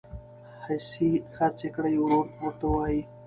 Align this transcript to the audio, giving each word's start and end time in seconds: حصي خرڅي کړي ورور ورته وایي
حصي 0.63 1.09
خرڅي 1.35 1.67
کړي 1.75 1.93
ورور 2.01 2.25
ورته 2.43 2.65
وایي 2.73 3.01